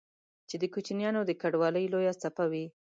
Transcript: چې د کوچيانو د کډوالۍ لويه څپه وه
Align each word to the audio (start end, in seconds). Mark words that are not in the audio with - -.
چې 0.49 0.55
د 0.61 0.63
کوچيانو 0.73 1.21
د 1.25 1.31
کډوالۍ 1.41 1.85
لويه 1.93 2.13
څپه 2.21 2.45
وه 2.51 2.65